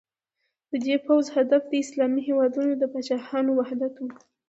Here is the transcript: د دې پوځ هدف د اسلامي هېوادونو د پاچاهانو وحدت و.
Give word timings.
د 0.69 0.71
دې 0.85 0.95
پوځ 1.05 1.25
هدف 1.35 1.61
د 1.67 1.73
اسلامي 1.83 2.21
هېوادونو 2.27 2.73
د 2.77 2.83
پاچاهانو 2.93 3.51
وحدت 3.59 3.93
و. 3.99 4.05